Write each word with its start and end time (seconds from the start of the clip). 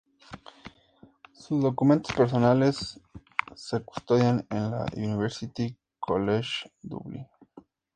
Sus 1.31 1.61
documentos 1.61 2.15
personales 2.15 2.99
se 3.53 3.81
custodian 3.83 4.47
en 4.49 4.71
la 4.71 4.87
University 4.97 5.77
College 5.99 6.71
Dublin. 6.81 7.27